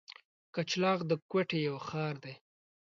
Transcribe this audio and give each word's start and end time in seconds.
کچلاغ 0.55 0.99
د 1.09 1.11
کوټي 1.31 1.59
یو 1.67 1.77
ښار 1.87 2.15
دی. 2.23 2.33